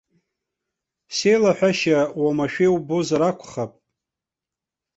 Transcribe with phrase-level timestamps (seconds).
[1.15, 1.97] Сеилаҳәашьа
[2.27, 3.71] омашәа иубозар акәхап?